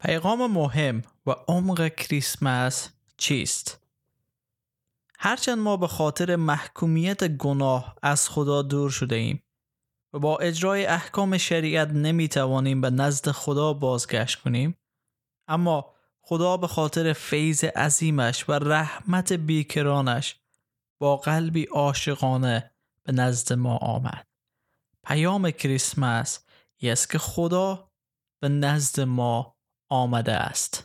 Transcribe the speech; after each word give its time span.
پیغام 0.00 0.52
مهم 0.52 1.02
و 1.26 1.30
عمق 1.48 1.88
کریسمس 1.88 2.88
چیست؟ 3.16 3.80
هرچند 5.18 5.58
ما 5.58 5.76
به 5.76 5.86
خاطر 5.86 6.36
محکومیت 6.36 7.28
گناه 7.28 7.96
از 8.02 8.28
خدا 8.28 8.62
دور 8.62 8.90
شده 8.90 9.16
ایم 9.16 9.42
و 10.12 10.18
با 10.18 10.38
اجرای 10.38 10.86
احکام 10.86 11.38
شریعت 11.38 11.88
نمی 11.90 12.28
توانیم 12.28 12.80
به 12.80 12.90
نزد 12.90 13.30
خدا 13.30 13.72
بازگشت 13.72 14.40
کنیم 14.40 14.78
اما 15.48 15.94
خدا 16.20 16.56
به 16.56 16.66
خاطر 16.66 17.12
فیض 17.12 17.64
عظیمش 17.64 18.48
و 18.48 18.52
رحمت 18.52 19.32
بیکرانش 19.32 20.40
با 20.98 21.16
قلبی 21.16 21.64
عاشقانه 21.64 22.70
به 23.02 23.12
نزد 23.12 23.52
ما 23.52 23.76
آمد 23.76 24.26
پیام 25.04 25.50
کریسمس 25.50 26.44
است 26.82 27.10
که 27.10 27.18
خدا 27.18 27.90
به 28.40 28.48
نزد 28.48 29.00
ما 29.00 29.55
آمده 29.88 30.32
است 30.32 30.84